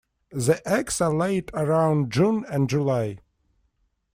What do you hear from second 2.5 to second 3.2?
July.